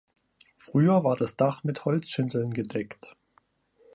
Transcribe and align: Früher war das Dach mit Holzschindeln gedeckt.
Früher 0.57 1.03
war 1.03 1.15
das 1.15 1.35
Dach 1.37 1.63
mit 1.63 1.85
Holzschindeln 1.85 2.55
gedeckt. 2.55 3.15